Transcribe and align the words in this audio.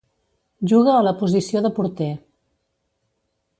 Juga 0.71 0.95
a 0.99 1.03
la 1.09 1.13
posició 1.19 1.63
de 1.67 1.73
porter. 1.81 2.09